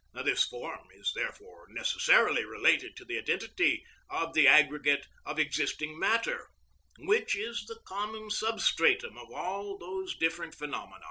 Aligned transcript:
This 0.15 0.51
norm 0.51 0.87
is 0.95 1.11
therefore 1.13 1.67
necessarily 1.69 2.43
related 2.43 2.95
to 2.95 3.05
the 3.05 3.19
identity 3.19 3.85
of 4.09 4.33
the 4.33 4.47
aggregate 4.47 5.05
of 5.27 5.37
existing 5.37 5.99
matter, 5.99 6.49
which 6.97 7.35
is 7.35 7.65
the 7.67 7.77
common 7.85 8.31
substratum 8.31 9.15
of 9.15 9.31
all 9.31 9.77
those 9.77 10.17
different 10.17 10.55
phenomena. 10.55 10.99